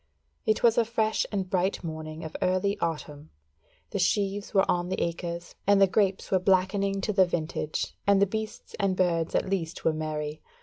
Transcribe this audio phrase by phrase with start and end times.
[0.47, 3.29] It was a fresh and bright morning of early autumn,
[3.91, 8.19] the sheaves were on the acres, and the grapes were blackening to the vintage, and
[8.19, 10.41] the beasts and birds at least were merry.